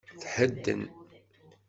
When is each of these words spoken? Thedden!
Thedden! 0.33 0.81